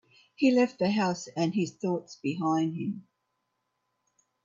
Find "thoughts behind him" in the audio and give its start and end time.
1.75-3.05